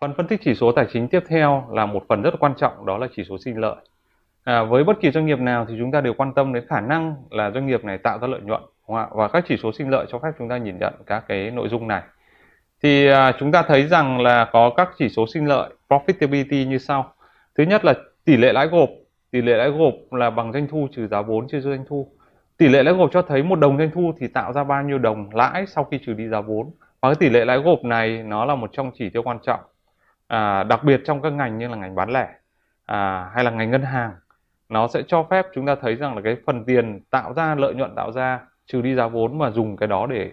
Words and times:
Phần 0.00 0.14
phân 0.14 0.26
tích 0.26 0.40
chỉ 0.44 0.54
số 0.54 0.72
tài 0.72 0.86
chính 0.92 1.08
tiếp 1.08 1.24
theo 1.28 1.68
là 1.70 1.86
một 1.86 2.02
phần 2.08 2.22
rất 2.22 2.34
quan 2.40 2.54
trọng 2.56 2.86
đó 2.86 2.98
là 2.98 3.06
chỉ 3.16 3.24
số 3.24 3.38
sinh 3.38 3.60
lợi. 3.60 3.76
À, 4.44 4.62
với 4.62 4.84
bất 4.84 5.00
kỳ 5.00 5.10
doanh 5.10 5.26
nghiệp 5.26 5.38
nào 5.38 5.66
thì 5.68 5.74
chúng 5.78 5.92
ta 5.92 6.00
đều 6.00 6.14
quan 6.14 6.34
tâm 6.34 6.52
đến 6.52 6.64
khả 6.68 6.80
năng 6.80 7.14
là 7.30 7.50
doanh 7.50 7.66
nghiệp 7.66 7.84
này 7.84 7.98
tạo 7.98 8.18
ra 8.18 8.28
lợi 8.28 8.40
nhuận 8.40 8.62
và 8.86 9.28
các 9.28 9.44
chỉ 9.48 9.56
số 9.62 9.72
sinh 9.72 9.90
lợi 9.90 10.06
cho 10.08 10.18
phép 10.18 10.28
chúng 10.38 10.48
ta 10.48 10.56
nhìn 10.56 10.78
nhận 10.78 10.94
các 11.06 11.24
cái 11.28 11.50
nội 11.50 11.68
dung 11.68 11.88
này. 11.88 12.02
Thì 12.82 13.08
à, 13.08 13.32
chúng 13.38 13.52
ta 13.52 13.62
thấy 13.62 13.86
rằng 13.86 14.20
là 14.20 14.44
có 14.52 14.70
các 14.76 14.90
chỉ 14.98 15.08
số 15.08 15.26
sinh 15.26 15.46
lợi 15.46 15.70
profitability 15.88 16.68
như 16.68 16.78
sau. 16.78 17.12
Thứ 17.58 17.64
nhất 17.64 17.84
là 17.84 17.94
tỷ 18.24 18.36
lệ 18.36 18.52
lãi 18.52 18.66
gộp. 18.66 18.88
Tỷ 19.30 19.42
lệ 19.42 19.56
lãi 19.56 19.70
gộp 19.70 19.94
là 20.10 20.30
bằng 20.30 20.52
doanh 20.52 20.68
thu 20.68 20.88
trừ 20.92 21.06
giá 21.06 21.22
vốn 21.22 21.48
chia 21.48 21.60
doanh 21.60 21.84
thu. 21.88 22.12
Tỷ 22.56 22.68
lệ 22.68 22.82
lãi 22.82 22.94
gộp 22.94 23.10
cho 23.12 23.22
thấy 23.22 23.42
một 23.42 23.58
đồng 23.58 23.78
doanh 23.78 23.90
thu 23.94 24.12
thì 24.20 24.28
tạo 24.28 24.52
ra 24.52 24.64
bao 24.64 24.82
nhiêu 24.82 24.98
đồng 24.98 25.34
lãi 25.34 25.66
sau 25.66 25.84
khi 25.84 25.98
trừ 26.06 26.12
đi 26.14 26.28
giá 26.28 26.40
vốn. 26.40 26.70
Và 27.00 27.08
cái 27.08 27.14
tỷ 27.14 27.28
lệ 27.28 27.44
lãi 27.44 27.58
gộp 27.58 27.84
này 27.84 28.22
nó 28.22 28.44
là 28.44 28.54
một 28.54 28.70
trong 28.72 28.90
chỉ 28.98 29.10
tiêu 29.10 29.22
quan 29.22 29.38
trọng 29.46 29.60
à, 30.30 30.62
đặc 30.62 30.84
biệt 30.84 31.00
trong 31.04 31.22
các 31.22 31.30
ngành 31.30 31.58
như 31.58 31.68
là 31.68 31.76
ngành 31.76 31.94
bán 31.94 32.10
lẻ 32.10 32.28
à, 32.86 33.30
hay 33.34 33.44
là 33.44 33.50
ngành 33.50 33.70
ngân 33.70 33.82
hàng 33.82 34.12
nó 34.68 34.88
sẽ 34.88 35.02
cho 35.06 35.26
phép 35.30 35.46
chúng 35.54 35.66
ta 35.66 35.74
thấy 35.74 35.94
rằng 35.94 36.16
là 36.16 36.22
cái 36.24 36.36
phần 36.46 36.64
tiền 36.64 37.00
tạo 37.10 37.34
ra 37.34 37.54
lợi 37.54 37.74
nhuận 37.74 37.94
tạo 37.94 38.12
ra 38.12 38.40
trừ 38.66 38.82
đi 38.82 38.94
giá 38.94 39.06
vốn 39.06 39.38
mà 39.38 39.50
dùng 39.50 39.76
cái 39.76 39.86
đó 39.86 40.06
để 40.06 40.32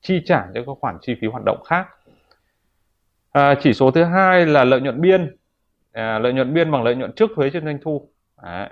chi 0.00 0.22
trả 0.24 0.46
cho 0.54 0.60
các 0.66 0.72
khoản 0.80 0.98
chi 1.00 1.14
phí 1.20 1.26
hoạt 1.26 1.42
động 1.44 1.62
khác. 1.64 1.88
À, 3.32 3.54
chỉ 3.60 3.72
số 3.72 3.90
thứ 3.90 4.04
hai 4.04 4.46
là 4.46 4.64
lợi 4.64 4.80
nhuận 4.80 5.00
biên 5.00 5.36
à, 5.92 6.18
lợi 6.18 6.32
nhuận 6.32 6.54
biên 6.54 6.70
bằng 6.70 6.82
lợi 6.82 6.96
nhuận 6.96 7.12
trước 7.12 7.30
thuế 7.36 7.50
trên 7.50 7.64
doanh 7.64 7.78
thu. 7.82 8.08
Đấy. 8.42 8.70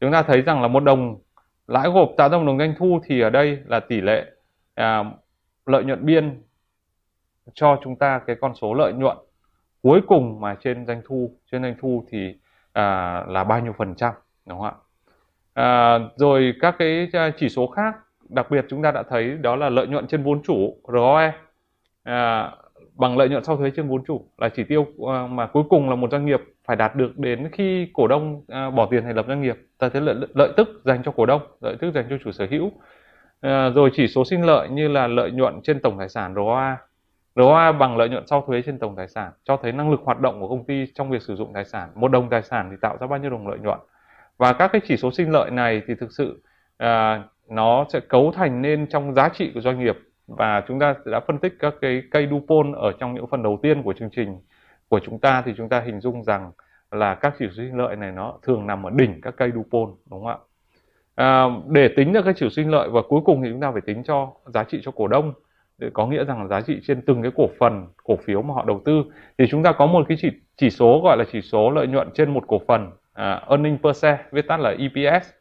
chúng 0.00 0.12
ta 0.12 0.22
thấy 0.22 0.42
rằng 0.42 0.62
là 0.62 0.68
một 0.68 0.84
đồng 0.84 1.18
lãi 1.66 1.88
gộp 1.88 2.10
tạo 2.16 2.28
ra 2.28 2.38
một 2.38 2.44
đồng 2.46 2.58
doanh 2.58 2.74
thu 2.78 3.00
thì 3.04 3.20
ở 3.20 3.30
đây 3.30 3.58
là 3.66 3.80
tỷ 3.80 4.00
lệ 4.00 4.26
à, 4.74 5.04
lợi 5.66 5.84
nhuận 5.84 6.06
biên 6.06 6.42
cho 7.54 7.80
chúng 7.84 7.96
ta 7.96 8.20
cái 8.26 8.36
con 8.40 8.54
số 8.54 8.74
lợi 8.74 8.92
nhuận 8.92 9.16
cuối 9.82 10.00
cùng 10.06 10.40
mà 10.40 10.56
trên 10.60 10.86
doanh 10.86 11.02
thu 11.04 11.30
trên 11.52 11.62
doanh 11.62 11.74
thu 11.80 12.04
thì 12.10 12.34
à, 12.72 13.20
là 13.28 13.44
bao 13.44 13.60
nhiêu 13.60 13.72
phần 13.78 13.94
trăm 13.94 14.12
đúng 14.46 14.58
không 14.58 14.66
ạ? 14.66 14.74
À, 15.54 15.98
rồi 16.16 16.54
các 16.60 16.74
cái 16.78 17.08
à, 17.12 17.30
chỉ 17.36 17.48
số 17.48 17.66
khác 17.66 17.96
đặc 18.28 18.50
biệt 18.50 18.66
chúng 18.68 18.82
ta 18.82 18.90
đã 18.90 19.02
thấy 19.02 19.38
đó 19.40 19.56
là 19.56 19.68
lợi 19.68 19.86
nhuận 19.86 20.06
trên 20.06 20.22
vốn 20.22 20.42
chủ 20.42 20.76
ROE 20.92 21.32
à, 22.02 22.50
bằng 22.94 23.18
lợi 23.18 23.28
nhuận 23.28 23.44
sau 23.44 23.56
thuế 23.56 23.70
trên 23.76 23.88
vốn 23.88 24.04
chủ 24.06 24.26
là 24.38 24.48
chỉ 24.48 24.64
tiêu 24.64 24.86
à, 25.08 25.26
mà 25.26 25.46
cuối 25.46 25.62
cùng 25.70 25.90
là 25.90 25.96
một 25.96 26.10
doanh 26.10 26.26
nghiệp 26.26 26.40
phải 26.64 26.76
đạt 26.76 26.96
được 26.96 27.18
đến 27.18 27.48
khi 27.52 27.90
cổ 27.92 28.06
đông 28.06 28.44
à, 28.48 28.70
bỏ 28.70 28.86
tiền 28.90 29.02
thành 29.02 29.16
lập 29.16 29.24
doanh 29.28 29.42
nghiệp. 29.42 29.56
Ta 29.78 29.88
thấy 29.88 30.02
lợi, 30.02 30.16
lợi 30.34 30.52
tức 30.56 30.68
dành 30.84 31.02
cho 31.04 31.12
cổ 31.12 31.26
đông 31.26 31.42
lợi 31.60 31.76
tức 31.80 31.94
dành 31.94 32.06
cho 32.10 32.16
chủ 32.24 32.32
sở 32.32 32.46
hữu. 32.50 32.72
À, 33.40 33.70
rồi 33.70 33.90
chỉ 33.92 34.08
số 34.08 34.24
sinh 34.24 34.42
lợi 34.44 34.68
như 34.68 34.88
là 34.88 35.06
lợi 35.06 35.30
nhuận 35.30 35.60
trên 35.62 35.80
tổng 35.80 35.98
tài 35.98 36.08
sản 36.08 36.34
ROA 36.34 36.78
ROA 37.36 37.72
bằng 37.72 37.96
lợi 37.96 38.08
nhuận 38.08 38.26
sau 38.26 38.44
thuế 38.46 38.62
trên 38.62 38.78
tổng 38.78 38.96
tài 38.96 39.08
sản 39.08 39.32
cho 39.44 39.56
thấy 39.56 39.72
năng 39.72 39.90
lực 39.90 40.00
hoạt 40.04 40.20
động 40.20 40.40
của 40.40 40.48
công 40.48 40.64
ty 40.64 40.86
trong 40.94 41.10
việc 41.10 41.22
sử 41.22 41.36
dụng 41.36 41.52
tài 41.52 41.64
sản. 41.64 41.88
Một 41.94 42.08
đồng 42.08 42.30
tài 42.30 42.42
sản 42.42 42.68
thì 42.70 42.76
tạo 42.80 42.96
ra 43.00 43.06
bao 43.06 43.18
nhiêu 43.18 43.30
đồng 43.30 43.48
lợi 43.48 43.58
nhuận. 43.58 43.78
Và 44.36 44.52
các 44.52 44.72
cái 44.72 44.80
chỉ 44.84 44.96
số 44.96 45.10
sinh 45.10 45.30
lợi 45.30 45.50
này 45.50 45.82
thì 45.86 45.94
thực 45.94 46.12
sự 46.12 46.42
à, 46.76 47.22
nó 47.48 47.84
sẽ 47.88 48.00
cấu 48.00 48.32
thành 48.32 48.62
nên 48.62 48.86
trong 48.86 49.14
giá 49.14 49.28
trị 49.28 49.50
của 49.54 49.60
doanh 49.60 49.78
nghiệp 49.78 49.98
và 50.26 50.62
chúng 50.68 50.78
ta 50.78 50.94
đã 51.04 51.20
phân 51.20 51.38
tích 51.38 51.56
các 51.58 51.74
cái 51.80 52.02
cây 52.10 52.28
Dupont 52.30 52.76
ở 52.76 52.92
trong 52.92 53.14
những 53.14 53.26
phần 53.26 53.42
đầu 53.42 53.58
tiên 53.62 53.82
của 53.82 53.92
chương 53.92 54.10
trình 54.10 54.38
của 54.88 55.00
chúng 55.04 55.18
ta 55.18 55.42
thì 55.46 55.54
chúng 55.56 55.68
ta 55.68 55.80
hình 55.80 56.00
dung 56.00 56.24
rằng 56.24 56.52
là 56.90 57.14
các 57.14 57.34
chỉ 57.38 57.46
số 57.48 57.52
sinh 57.56 57.76
lợi 57.76 57.96
này 57.96 58.12
nó 58.12 58.38
thường 58.42 58.66
nằm 58.66 58.86
ở 58.86 58.90
đỉnh 58.94 59.20
các 59.20 59.34
cây 59.36 59.50
Dupont 59.54 59.94
đúng 60.10 60.24
không 60.24 60.26
ạ? 60.26 60.36
À, 61.14 61.44
để 61.68 61.88
tính 61.96 62.12
ra 62.12 62.22
các 62.24 62.36
chỉ 62.38 62.46
số 62.46 62.50
sinh 62.50 62.70
lợi 62.70 62.88
và 62.88 63.02
cuối 63.08 63.20
cùng 63.24 63.42
thì 63.42 63.48
chúng 63.50 63.60
ta 63.60 63.72
phải 63.72 63.80
tính 63.86 64.02
cho 64.02 64.32
giá 64.46 64.64
trị 64.64 64.80
cho 64.82 64.90
cổ 64.90 65.08
đông 65.08 65.32
có 65.92 66.06
nghĩa 66.06 66.24
rằng 66.24 66.48
giá 66.48 66.60
trị 66.60 66.80
trên 66.86 67.02
từng 67.02 67.22
cái 67.22 67.30
cổ 67.36 67.48
phần 67.58 67.86
cổ 68.04 68.16
phiếu 68.16 68.42
mà 68.42 68.54
họ 68.54 68.64
đầu 68.64 68.82
tư. 68.84 69.02
Thì 69.38 69.44
chúng 69.50 69.62
ta 69.62 69.72
có 69.72 69.86
một 69.86 70.06
cái 70.08 70.18
chỉ 70.20 70.30
chỉ 70.56 70.70
số 70.70 71.00
gọi 71.04 71.16
là 71.16 71.24
chỉ 71.32 71.40
số 71.40 71.70
lợi 71.70 71.86
nhuận 71.86 72.08
trên 72.14 72.34
một 72.34 72.44
cổ 72.46 72.60
phần 72.68 72.86
uh, 72.86 73.48
earning 73.48 73.78
per 73.82 73.96
share 73.96 74.24
viết 74.32 74.46
tắt 74.48 74.60
là 74.60 74.70
EPS 74.70 75.28
uh, 75.28 75.34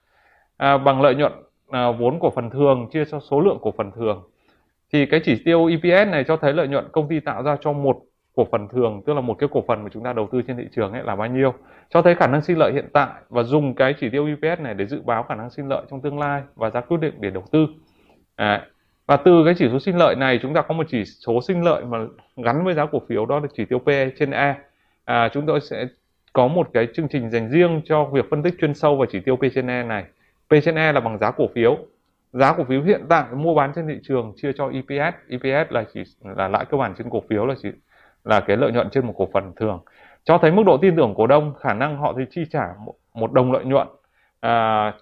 à, 0.58 0.78
bằng 0.78 1.02
lợi 1.02 1.16
nhuận 1.16 1.32
uh, 1.68 2.00
vốn 2.00 2.20
cổ 2.20 2.30
phần 2.30 2.50
thường 2.50 2.88
chia 2.92 3.06
cho 3.06 3.20
số 3.20 3.42
lượng 3.42 3.58
cổ 3.62 3.74
phần 3.78 3.92
thường. 3.92 4.24
Thì 4.94 5.06
cái 5.06 5.22
chỉ 5.24 5.42
tiêu 5.46 5.66
EPS 5.66 6.12
này 6.12 6.24
cho 6.28 6.38
thấy 6.38 6.54
lợi 6.54 6.68
nhuận 6.68 6.88
công 6.92 7.08
ty 7.08 7.20
tạo 7.20 7.44
ra 7.44 7.58
cho 7.62 7.74
một 7.74 7.98
cổ 8.36 8.48
phần 8.52 8.68
thường 8.68 9.02
tức 9.06 9.14
là 9.14 9.22
một 9.22 9.34
cái 9.40 9.50
cổ 9.52 9.64
phần 9.68 9.84
mà 9.84 9.90
chúng 9.94 10.04
ta 10.04 10.14
đầu 10.14 10.28
tư 10.32 10.42
trên 10.48 10.58
thị 10.58 10.68
trường 10.76 10.92
ấy 10.94 11.04
là 11.04 11.16
bao 11.16 11.28
nhiêu. 11.28 11.54
Cho 11.90 12.02
thấy 12.02 12.16
khả 12.16 12.28
năng 12.28 12.42
sinh 12.42 12.58
lợi 12.58 12.74
hiện 12.74 12.90
tại 12.94 13.10
và 13.30 13.44
dùng 13.44 13.76
cái 13.76 13.94
chỉ 14.00 14.10
tiêu 14.10 14.28
EPS 14.28 14.62
này 14.62 14.74
để 14.74 14.86
dự 14.86 15.02
báo 15.02 15.24
khả 15.24 15.36
năng 15.36 15.50
sinh 15.50 15.68
lợi 15.68 15.84
trong 15.92 16.02
tương 16.02 16.20
lai 16.20 16.42
và 16.56 16.70
ra 16.70 16.82
quyết 16.82 16.98
định 17.02 17.14
để 17.20 17.30
đầu 17.30 17.44
tư. 17.52 17.68
À, 18.36 18.66
và 19.10 19.18
từ 19.18 19.46
cái 19.46 19.54
chỉ 19.58 19.70
số 19.72 19.80
sinh 19.80 19.98
lợi 19.98 20.16
này 20.16 20.40
chúng 20.42 20.54
ta 20.54 20.62
có 20.62 20.74
một 20.74 20.84
chỉ 20.90 21.06
số 21.06 21.42
sinh 21.42 21.64
lợi 21.64 21.86
mà 21.86 21.98
gắn 22.38 22.64
với 22.66 22.74
giá 22.74 22.86
cổ 22.86 23.02
phiếu 23.10 23.26
đó 23.26 23.40
là 23.40 23.48
chỉ 23.54 23.66
tiêu 23.66 23.80
PE 23.80 24.10
trên 24.20 24.32
E 24.32 24.56
à, 25.06 25.30
chúng 25.34 25.46
tôi 25.46 25.62
sẽ 25.62 25.88
có 26.34 26.48
một 26.48 26.70
cái 26.74 26.88
chương 26.94 27.08
trình 27.08 27.30
dành 27.30 27.50
riêng 27.50 27.82
cho 27.86 28.06
việc 28.06 28.26
phân 28.30 28.44
tích 28.44 28.54
chuyên 28.62 28.74
sâu 28.74 28.96
vào 28.96 29.06
chỉ 29.12 29.20
tiêu 29.20 29.36
P 29.36 29.40
trên 29.56 29.68
E 29.68 29.84
này. 29.84 30.04
P 30.50 30.54
trên 30.64 30.76
E 30.76 30.92
là 30.92 31.00
bằng 31.00 31.18
giá 31.18 31.32
cổ 31.32 31.48
phiếu. 31.56 31.78
Giá 32.34 32.54
cổ 32.54 32.64
phiếu 32.64 32.84
hiện 32.84 33.02
tại 33.10 33.26
mua 33.34 33.56
bán 33.56 33.72
trên 33.76 33.88
thị 33.88 34.00
trường 34.04 34.34
chia 34.36 34.52
cho 34.54 34.70
EPS 34.70 35.16
EPS 35.30 35.72
là 35.72 35.86
chỉ 35.94 36.04
là 36.36 36.48
lãi 36.48 36.66
cơ 36.66 36.78
bản 36.78 36.94
trên 36.98 37.10
cổ 37.10 37.24
phiếu 37.30 37.46
là 37.46 37.56
chỉ 37.64 37.70
là 38.24 38.40
cái 38.40 38.58
lợi 38.58 38.72
nhuận 38.72 38.90
trên 38.90 39.06
một 39.06 39.14
cổ 39.18 39.30
phần 39.34 39.54
thường. 39.56 39.80
Cho 40.24 40.38
thấy 40.38 40.52
mức 40.52 40.64
độ 40.66 40.78
tin 40.78 40.96
tưởng 40.96 41.14
cổ 41.18 41.28
đông 41.28 41.54
khả 41.60 41.74
năng 41.74 41.98
họ 41.98 42.14
thì 42.18 42.24
chi 42.32 42.42
trả 42.52 42.68
một 43.14 43.32
đồng 43.34 43.52
lợi 43.52 43.66
nhuận. 43.66 43.88
À, 44.40 44.94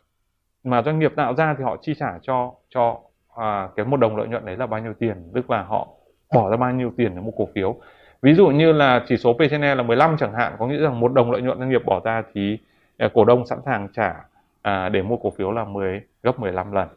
mà 0.63 0.81
doanh 0.81 1.00
nghiệp 1.00 1.13
tạo 1.16 1.35
ra 1.35 1.56
thì 1.57 1.63
họ 1.63 1.78
chi 1.81 1.94
trả 2.00 2.19
cho 2.22 2.53
cho 2.69 3.00
à, 3.38 3.70
cái 3.75 3.86
một 3.86 3.98
đồng 3.98 4.18
lợi 4.18 4.28
nhuận 4.28 4.46
đấy 4.46 4.58
là 4.58 4.66
bao 4.66 4.80
nhiêu 4.80 4.94
tiền? 5.00 5.31
Tức 5.34 5.50
là 5.50 5.64
họ 5.64 5.88
bỏ 6.34 6.50
ra 6.50 6.58
bao 6.58 6.72
nhiêu 6.72 6.92
tiền 6.98 7.16
để 7.16 7.22
mua 7.22 7.31
cổ 7.31 7.48
phiếu? 7.56 7.75
Ví 8.22 8.34
dụ 8.34 8.48
như 8.48 8.72
là 8.72 9.03
chỉ 9.08 9.18
số 9.18 9.34
P 9.34 9.42
E 9.62 9.75
là 9.75 9.84
15 9.84 10.18
chẳng 10.18 10.34
hạn 10.34 10.56
có 10.59 10.68
nghĩa 10.68 10.78
rằng 10.78 11.00
một 11.00 11.14
đồng 11.14 11.31
lợi 11.31 11.42
nhuận 11.42 11.59
doanh 11.59 11.70
nghiệp 11.70 11.86
bỏ 11.86 12.02
ra 12.03 12.24
thì 12.34 12.58
à, 12.97 13.09
cổ 13.14 13.26
đông 13.26 13.46
sẵn 13.46 13.59
sàng 13.66 13.88
trả 13.96 14.16
à, 14.62 14.90
để 14.90 15.02
mua 15.02 15.18
cổ 15.18 15.30
phiếu 15.38 15.52
là 15.52 15.66
10 15.66 16.02
gấp 16.24 16.40
15 16.40 16.72
lần. 16.72 16.88